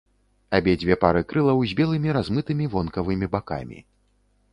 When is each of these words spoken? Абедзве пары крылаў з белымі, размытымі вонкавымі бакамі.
Абедзве 0.59 0.95
пары 1.03 1.19
крылаў 1.33 1.61
з 1.71 1.75
белымі, 1.79 2.09
размытымі 2.17 2.65
вонкавымі 2.77 3.27
бакамі. 3.37 3.79